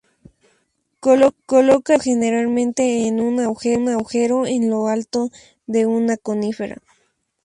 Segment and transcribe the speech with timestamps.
[0.99, 5.29] Coloca el nido generalmente en un agujero en lo alto
[5.67, 6.81] de una conífera.